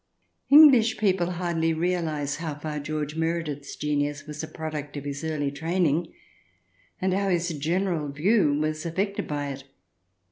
[0.49, 5.51] English people hardly realize how far George Meredith's genius was a product of his early
[5.51, 6.11] training,
[6.99, 9.63] and how his general view was affected by it.